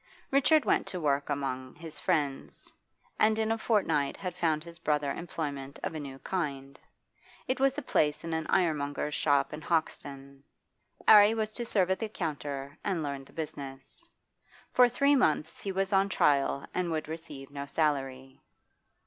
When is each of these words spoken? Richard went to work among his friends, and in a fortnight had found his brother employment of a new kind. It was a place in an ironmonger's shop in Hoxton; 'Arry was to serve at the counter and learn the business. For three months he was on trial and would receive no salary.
Richard 0.31 0.65
went 0.65 0.87
to 0.87 0.99
work 0.99 1.29
among 1.29 1.75
his 1.75 1.99
friends, 1.99 2.73
and 3.19 3.37
in 3.37 3.51
a 3.51 3.57
fortnight 3.59 4.17
had 4.17 4.33
found 4.33 4.63
his 4.63 4.79
brother 4.79 5.11
employment 5.11 5.79
of 5.83 5.93
a 5.93 5.99
new 5.99 6.17
kind. 6.17 6.79
It 7.47 7.59
was 7.59 7.77
a 7.77 7.83
place 7.83 8.23
in 8.23 8.33
an 8.33 8.47
ironmonger's 8.47 9.13
shop 9.13 9.53
in 9.53 9.61
Hoxton; 9.61 10.43
'Arry 11.07 11.35
was 11.35 11.53
to 11.53 11.65
serve 11.67 11.91
at 11.91 11.99
the 11.99 12.09
counter 12.09 12.79
and 12.83 13.03
learn 13.03 13.25
the 13.25 13.33
business. 13.33 14.09
For 14.71 14.89
three 14.89 15.15
months 15.15 15.61
he 15.61 15.71
was 15.71 15.93
on 15.93 16.09
trial 16.09 16.65
and 16.73 16.89
would 16.89 17.07
receive 17.07 17.51
no 17.51 17.67
salary. 17.67 18.41